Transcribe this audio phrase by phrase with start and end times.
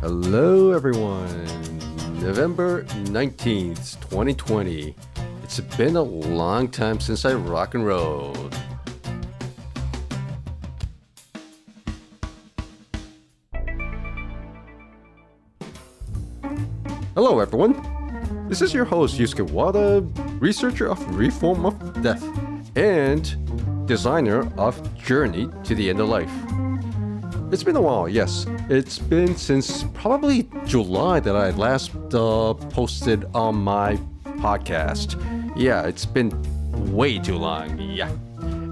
[0.00, 1.44] Hello, everyone.
[2.20, 4.94] November 19th, 2020.
[5.42, 8.56] It's been a long time since I rock and rolled.
[17.16, 17.74] Hello, everyone.
[18.48, 20.02] This is your host, Yusuke Wada,
[20.38, 22.24] researcher of Reform of Death
[22.76, 23.36] and
[23.88, 26.30] designer of Journey to the End of Life.
[27.50, 28.44] It's been a while, yes.
[28.68, 33.96] It's been since probably July that I last uh, posted on my
[34.42, 35.16] podcast.
[35.56, 36.30] Yeah, it's been
[36.92, 37.78] way too long.
[37.78, 38.10] Yeah.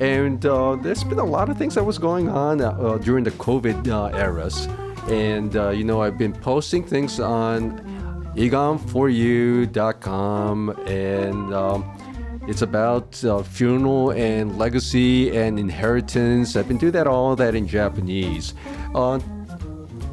[0.00, 3.32] And uh, there's been a lot of things that was going on uh, during the
[3.32, 4.68] COVID uh, eras.
[5.08, 7.80] And, uh, you know, I've been posting things on
[8.36, 11.99] egon4u.com and um,
[12.46, 16.56] it's about uh, funeral and legacy and inheritance.
[16.56, 18.54] I've been doing that all that in Japanese.
[18.94, 19.20] Uh,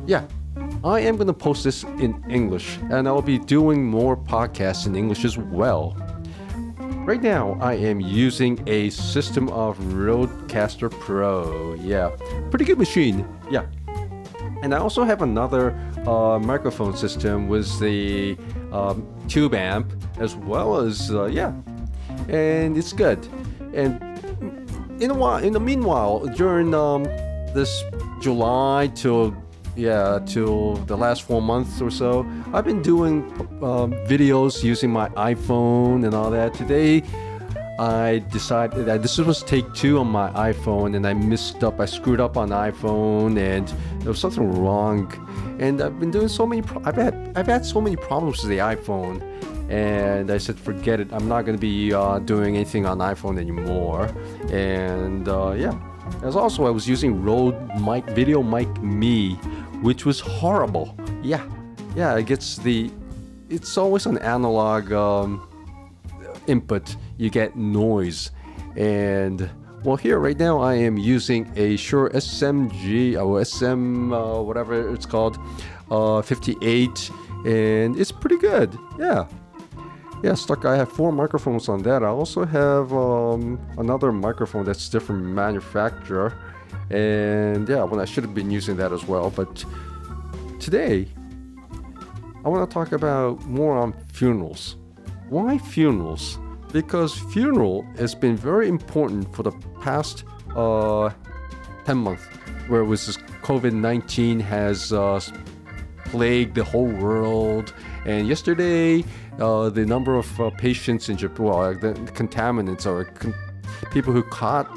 [0.05, 0.25] yeah,
[0.83, 4.95] I am going to post this in English, and I'll be doing more podcasts in
[4.95, 5.95] English as well.
[7.07, 11.73] Right now, I am using a system of Rodecaster Pro.
[11.75, 12.09] Yeah,
[12.49, 13.25] pretty good machine.
[13.49, 13.65] Yeah.
[14.61, 15.71] And I also have another
[16.05, 18.37] uh, microphone system with the
[18.71, 21.53] um, tube amp as well as, uh, yeah,
[22.29, 23.25] and it's good.
[23.73, 24.01] And
[25.01, 27.03] in a while, in the meanwhile, during um,
[27.53, 27.83] this
[28.21, 29.35] July till
[29.75, 33.23] yeah till the last four months or so, I've been doing
[33.61, 36.53] um, videos using my iPhone and all that.
[36.53, 37.03] Today,
[37.79, 41.79] I decided that this was take two on my iPhone, and I messed up.
[41.79, 43.67] I screwed up on iPhone, and
[43.99, 45.13] there was something wrong.
[45.59, 46.63] And I've been doing so many.
[46.83, 49.21] I've had I've had so many problems with the iPhone
[49.69, 51.11] and I said, forget it.
[51.11, 54.05] I'm not going to be uh, doing anything on iPhone anymore.
[54.49, 55.77] And uh, yeah,
[56.23, 59.33] as also I was using Rode Mic Video Mic Me,
[59.81, 60.97] which was horrible.
[61.21, 61.45] Yeah,
[61.95, 62.91] yeah, it gets the.
[63.49, 65.47] It's always an analog um,
[66.47, 66.95] input.
[67.17, 68.31] You get noise,
[68.75, 69.49] and
[69.83, 75.05] well, here right now I am using a Shure SMG or SM uh, whatever it's
[75.05, 75.37] called,
[75.91, 77.11] uh, 58,
[77.45, 78.77] and it's pretty good.
[78.99, 79.27] Yeah.
[80.23, 80.65] Yeah, stuck.
[80.65, 82.01] I have four microphones on that.
[82.03, 86.33] I also have um, another microphone that's different manufacturer,
[86.89, 89.29] and yeah, well, I should have been using that as well.
[89.29, 89.63] But
[90.59, 91.07] today,
[92.43, 94.77] I want to talk about more on funerals.
[95.29, 96.39] Why funerals?
[96.71, 99.51] Because funeral has been very important for the
[99.81, 100.23] past
[100.55, 101.11] uh,
[101.85, 102.23] 10 months,
[102.69, 105.19] where was this COVID 19 has uh,
[106.11, 107.73] plagued the whole world.
[108.05, 109.03] And yesterday,
[109.39, 113.35] uh, the number of uh, patients in Japan, well, the contaminants or con-
[113.91, 114.67] people who caught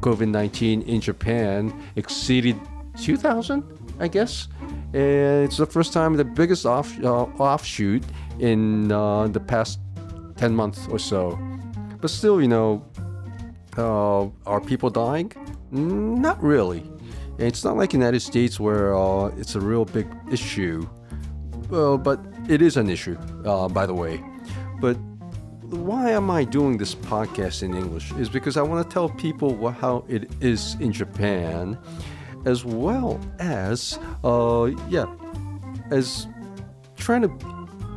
[0.00, 2.56] COVID 19 in Japan exceeded
[3.00, 3.64] 2,000,
[3.98, 4.48] I guess.
[4.92, 8.02] And it's the first time, the biggest off, uh, offshoot
[8.38, 9.78] in uh, the past
[10.36, 11.38] 10 months or so.
[12.00, 12.84] But still, you know,
[13.76, 15.32] uh, are people dying?
[15.70, 16.82] Not really.
[17.40, 20.86] It's not like United States where uh, it's a real big issue.
[21.70, 24.22] Well, but it is an issue, uh, by the way.
[24.78, 24.94] But
[25.62, 28.12] why am I doing this podcast in English?
[28.12, 31.78] Is because I want to tell people what, how it is in Japan,
[32.44, 35.06] as well as, uh, yeah,
[35.90, 36.26] as
[36.96, 37.30] trying to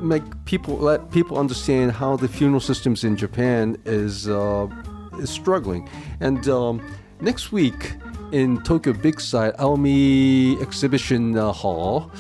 [0.02, 4.68] make people let people understand how the funeral systems in Japan is uh,
[5.20, 5.90] is struggling.
[6.22, 6.82] And um,
[7.24, 7.94] next week
[8.32, 12.12] in Tokyo Big Sight Aomi Exhibition uh, Hall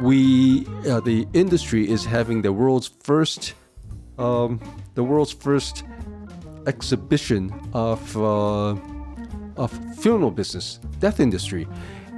[0.00, 3.54] we uh, the industry is having the world's first
[4.18, 4.58] um,
[4.94, 5.84] the world's first
[6.66, 8.74] exhibition of uh,
[9.56, 11.68] of funeral business, death industry,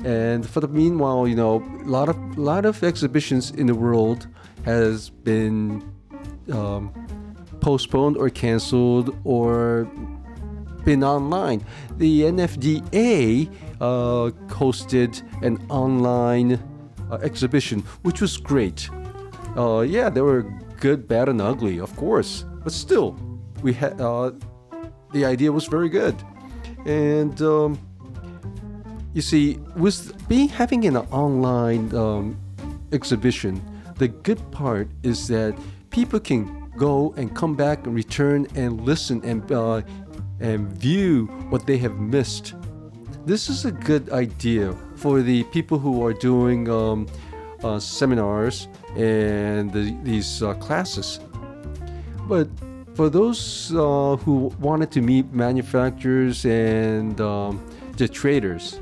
[0.04, 4.28] and for the meanwhile, you know, a lot of lot of exhibitions in the world
[4.64, 5.82] has been
[6.52, 6.92] um,
[7.60, 9.90] postponed or canceled or
[10.84, 11.64] been online.
[11.98, 13.50] The NFDA
[13.80, 16.58] uh, hosted an online
[17.10, 18.88] uh, exhibition, which was great.
[19.56, 20.42] Uh, yeah, there were
[20.80, 23.16] good, bad, and ugly, of course, but still,
[23.62, 24.32] we had uh,
[25.12, 26.14] the idea was very good,
[26.86, 27.78] and um,
[29.12, 32.38] you see, with being having an online um,
[32.92, 33.60] exhibition,
[33.98, 35.54] the good part is that
[35.90, 39.82] people can go and come back and return and listen and uh,
[40.42, 42.54] and view what they have missed.
[43.24, 47.06] This is a good idea for the people who are doing um,
[47.62, 51.20] uh, seminars and the, these uh, classes.
[52.28, 52.48] But
[52.94, 57.64] for those uh, who wanted to meet manufacturers and um,
[57.96, 58.80] the traders,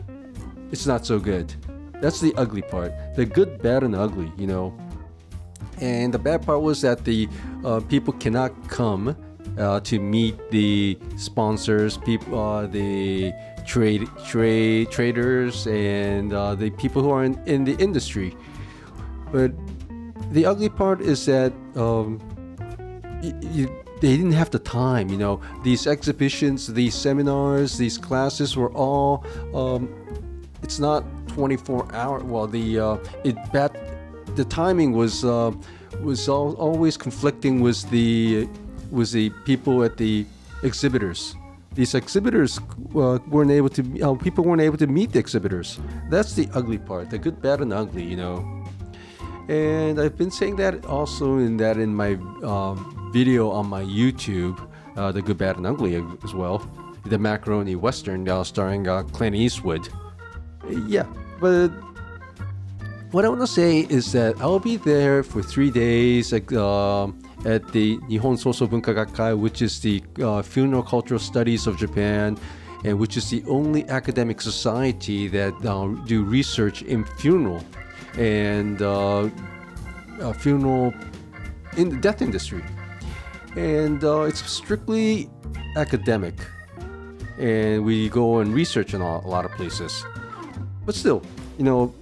[0.73, 1.55] it's not so good.
[2.01, 2.93] That's the ugly part.
[3.15, 4.75] The good, bad, and ugly, you know.
[5.81, 7.29] And the bad part was that the
[7.65, 9.15] uh, people cannot come
[9.59, 13.33] uh, to meet the sponsors, people, uh, the
[13.67, 18.37] trade trade traders, and uh, the people who are in, in the industry.
[19.33, 19.53] But
[20.33, 22.19] the ugly part is that um,
[23.21, 25.09] they didn't have the time.
[25.09, 29.25] You know, these exhibitions, these seminars, these classes were all.
[29.55, 29.89] Um,
[30.63, 32.21] it's not 24 hour.
[32.25, 33.79] Well, the uh, it bad.
[34.37, 35.53] The timing was uh,
[36.01, 38.49] was al- always conflicting with the
[38.91, 40.27] with the people at the
[40.63, 41.35] exhibitors.
[41.75, 42.59] These exhibitors
[42.97, 43.83] uh, weren't able to.
[44.03, 45.79] Uh, people weren't able to meet the exhibitors.
[46.09, 47.11] That's the ugly part.
[47.11, 48.05] The good, bad, and ugly.
[48.05, 48.67] You know.
[49.49, 54.59] And I've been saying that also in that in my um, video on my YouTube,
[54.97, 55.95] uh, the good, bad, and ugly
[56.25, 56.59] as well,
[57.07, 59.89] the macaroni western uh, starring uh, Clint Eastwood.
[60.87, 61.07] Yeah,
[61.41, 61.71] but
[63.11, 67.19] what I want to say is that I'll be there for three days like, um
[67.45, 72.37] at the Nihon Soso Bunka Gakkai, which is the uh, funeral cultural studies of Japan,
[72.85, 77.65] and which is the only academic society that uh, do research in funeral
[78.19, 79.29] and uh,
[80.21, 80.93] uh, funeral
[81.77, 82.63] in the death industry.
[83.57, 85.31] And uh, it's strictly
[85.77, 86.35] academic,
[87.39, 90.05] and we go and research in a lot of places.
[90.85, 91.23] But still,
[91.57, 91.95] you know,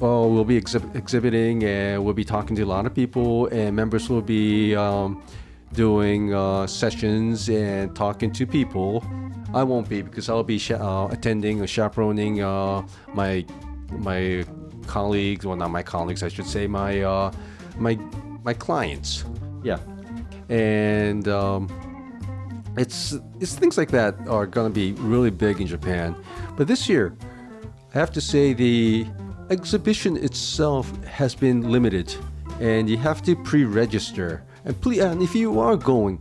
[0.00, 3.74] well, we'll be exhib- exhibiting and we'll be talking to a lot of people, and
[3.74, 5.22] members will be um,
[5.72, 9.04] doing uh, sessions and talking to people.
[9.54, 13.44] I won't be because I'll be uh, attending or chaperoning uh, my
[13.90, 14.44] my
[14.86, 17.32] colleagues, well, not my colleagues, I should say, my uh,
[17.76, 17.98] my
[18.44, 19.24] my clients.
[19.64, 19.78] Yeah,
[20.48, 21.68] and um,
[22.76, 26.14] it's it's things like that are gonna be really big in Japan.
[26.56, 27.16] But this year,
[27.94, 29.06] I have to say the
[29.50, 32.14] exhibition itself has been limited,
[32.60, 34.42] and you have to pre-register.
[34.64, 36.20] And please, and if you are going,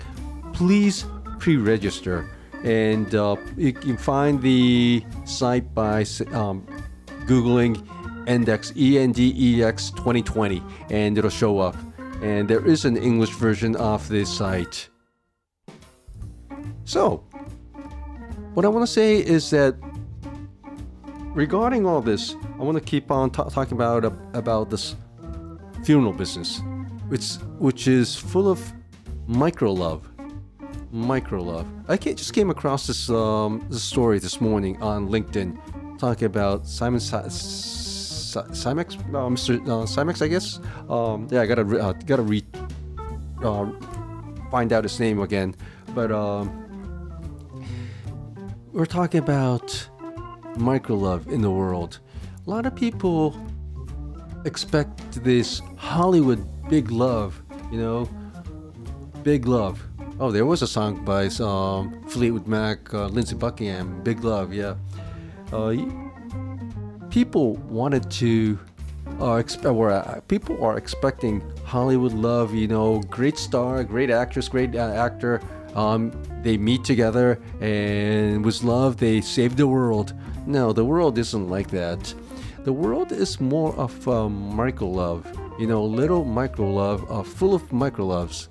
[0.53, 1.05] please
[1.39, 2.29] pre-register.
[2.63, 6.01] And uh, you can find the site by
[6.31, 6.65] um,
[7.25, 7.75] googling
[8.27, 11.75] ENDEX E N D E X 2020, and it'll show up.
[12.21, 14.89] And there is an English version of this site.
[16.83, 17.23] So,
[18.53, 19.75] what I want to say is that
[21.37, 24.95] regarding all this, I want to keep on ta- talking about uh, about this
[25.85, 26.61] funeral business,
[27.07, 28.59] which which is full of
[29.27, 30.09] micro love,
[30.91, 31.67] micro love.
[31.87, 36.99] I just came across this um, this story this morning on LinkedIn, talking about Simon
[36.99, 39.61] Si- Si- Simex, uh, Mr.
[39.69, 40.59] Uh, I guess.
[40.89, 42.45] Um, yeah, I gotta re- uh, gotta read,
[43.43, 43.67] uh,
[44.49, 45.55] find out his name again,
[45.93, 46.11] but.
[46.11, 46.63] Um,
[48.73, 49.89] we're talking about
[50.59, 51.99] micro love in the world.
[52.45, 53.35] A lot of people
[54.45, 58.09] expect this Hollywood big love, you know,
[59.23, 59.83] big love.
[60.19, 64.75] Oh, there was a song by um, Fleetwood Mac, uh, Lindsey Buckingham, Big Love, yeah.
[65.51, 65.75] Uh,
[67.09, 68.57] people wanted to,
[69.19, 74.49] uh, exp- or, uh, people are expecting Hollywood love, you know, great star, great actress,
[74.49, 75.39] great uh, actor.
[75.75, 76.11] Um,
[76.41, 80.13] they meet together and with love they save the world.
[80.47, 82.13] No, the world isn't like that.
[82.63, 85.27] The world is more of um, micro love,
[85.59, 88.47] you know, little micro love, uh, full of micro loves.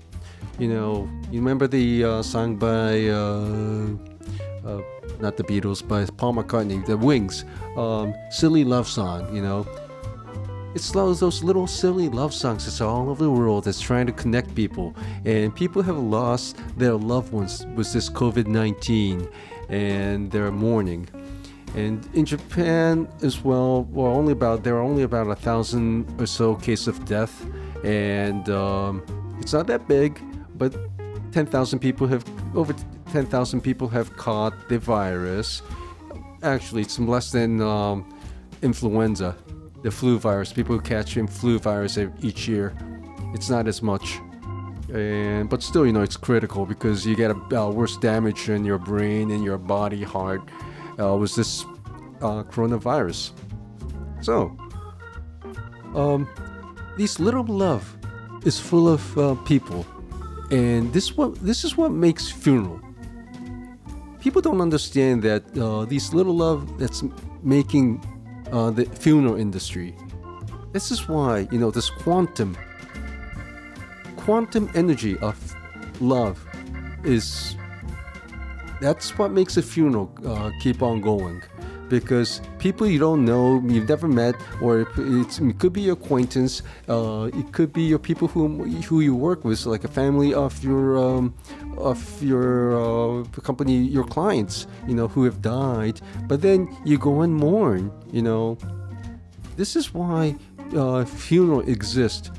[0.59, 3.89] You know, you remember the uh, song by, uh,
[4.63, 4.81] uh,
[5.19, 9.67] not the Beatles, by Paul McCartney, The Wings, um, Silly Love Song, you know.
[10.75, 14.11] It's those, those little silly love songs that's all over the world that's trying to
[14.11, 14.93] connect people.
[15.25, 19.27] And people have lost their loved ones with this COVID 19
[19.69, 21.09] and they're mourning.
[21.75, 26.25] And in Japan as well, well, only about there are only about a thousand or
[26.25, 27.45] so cases of death,
[27.83, 29.03] and um,
[29.39, 30.19] it's not that big,
[30.55, 30.75] but
[31.31, 32.73] 10,000 people have over
[33.11, 35.61] 10,000 people have caught the virus.
[36.43, 38.07] Actually, it's less than um,
[38.61, 39.35] influenza,
[39.83, 40.51] the flu virus.
[40.51, 42.75] People who catch flu virus each year.
[43.33, 44.19] It's not as much,
[44.93, 48.63] and but still, you know, it's critical because you get a uh, worse damage in
[48.63, 50.41] your brain, in your body, heart.
[50.99, 51.63] Uh, was this
[52.21, 53.31] uh, coronavirus?
[54.21, 54.57] So,
[55.95, 56.27] um,
[56.97, 57.97] this little love
[58.45, 59.85] is full of uh, people,
[60.49, 62.81] and this what this is what makes funeral.
[64.19, 65.85] People don't understand that uh,
[66.15, 67.03] little love that's
[67.43, 68.03] making
[68.51, 69.95] uh, the funeral industry.
[70.73, 72.57] This is why you know this quantum,
[74.17, 75.37] quantum energy of
[76.01, 76.43] love,
[77.03, 77.55] is
[78.79, 81.41] that's what makes a funeral uh, keep on going.
[81.89, 87.29] because people you don't know, you've never met, or it could be your acquaintance, uh,
[87.33, 90.97] it could be your people who who you work with, like a family of your
[90.97, 91.33] um,
[91.77, 96.01] of your uh, company, your clients, you know, who have died.
[96.27, 98.57] But then you go and mourn, you know.
[99.55, 100.35] This is why
[100.75, 102.29] uh, funeral exists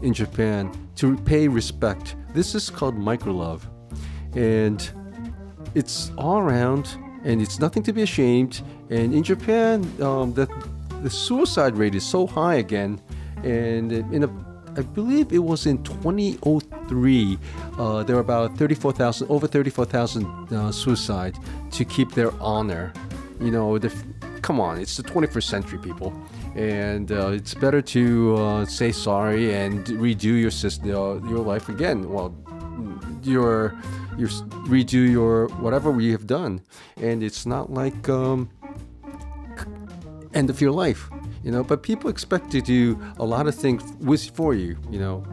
[0.00, 2.16] in Japan to pay respect.
[2.32, 3.68] This is called micro love,
[4.34, 4.90] and
[5.74, 8.62] it's all around, and it's nothing to be ashamed.
[8.90, 10.46] And in Japan, um, the
[11.02, 13.00] the suicide rate is so high again,
[13.42, 14.30] and in a
[14.74, 17.38] I believe it was in 2003.
[17.78, 21.36] Uh, there were about 34,000, over 34,000 uh, suicide
[21.72, 22.90] to keep their honor.
[23.38, 23.92] You know, the,
[24.40, 26.10] come on, it's the 21st century, people
[26.54, 31.68] and uh, it's better to uh, say sorry and redo your system, uh, your life
[31.68, 32.10] again.
[32.10, 32.34] Well,
[33.22, 33.74] your
[34.18, 34.28] your
[34.68, 36.60] redo your whatever we have done,
[36.96, 38.50] and it's not like um,
[40.34, 41.10] end of your life,
[41.42, 41.64] you know.
[41.64, 45.24] But people expect to do a lot of things with for you, you know.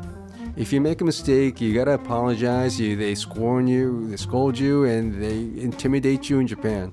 [0.55, 2.79] If you make a mistake, you gotta apologize.
[2.79, 6.91] You, they scorn you, they scold you, and they intimidate you in Japan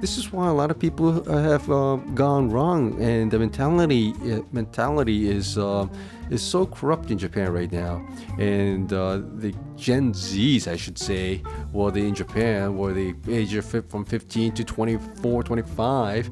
[0.00, 4.14] this is why a lot of people uh, have uh, gone wrong, and the mentality
[4.32, 5.86] uh, mentality is uh,
[6.30, 8.06] is so corrupt in Japan right now.
[8.38, 13.54] And uh, the Gen Zs, I should say, well, they in Japan, where the age
[13.54, 16.30] of from 15 to 24, 25,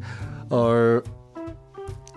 [0.50, 1.04] are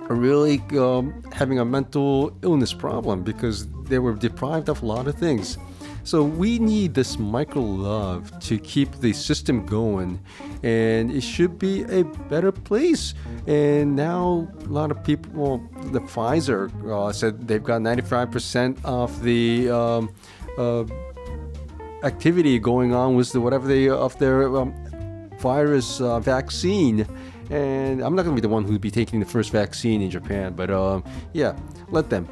[0.10, 5.08] are really um, having a mental illness problem because they were deprived of a lot
[5.08, 5.58] of things.
[6.04, 10.20] So we need this micro love to keep the system going,
[10.63, 13.13] and it should be a better place.
[13.48, 19.24] And now a lot of people, well, the Pfizer uh, said they've got 95% of
[19.24, 20.13] the um,
[20.58, 20.84] uh,
[22.03, 24.74] activity going on with the whatever they of their um,
[25.39, 27.08] virus uh, vaccine.
[27.50, 30.10] And I'm not going to be the one who'd be taking the first vaccine in
[30.10, 31.03] Japan, but um,
[31.34, 31.58] yeah,
[31.89, 32.27] let them.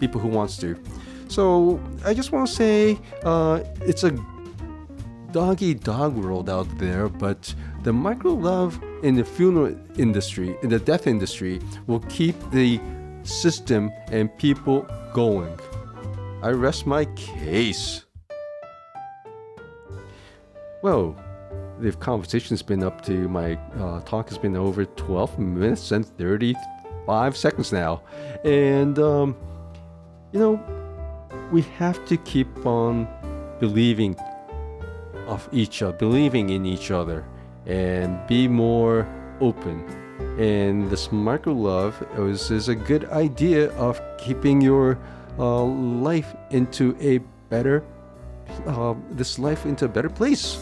[0.00, 0.80] People who wants to.
[1.28, 4.12] So I just want to say uh, it's a
[5.32, 10.78] doggy dog world out there, but the micro love in the funeral industry, in the
[10.78, 12.80] death industry, will keep the
[13.24, 15.58] system and people going.
[16.42, 18.04] I rest my case.
[20.82, 21.16] Well,
[21.80, 27.36] the conversation's been up to my uh, talk has been over 12 minutes and 35
[27.36, 28.02] seconds now.
[28.44, 29.36] And, um,
[30.32, 30.60] you know,
[31.50, 33.08] we have to keep on
[33.58, 34.16] believing
[35.26, 37.24] of each other, believing in each other,
[37.66, 39.06] and be more
[39.40, 39.84] open.
[40.38, 44.98] And this micro love is, is a good idea of keeping your
[45.38, 47.84] uh, life into a better,
[48.66, 50.58] uh, this life into a better place.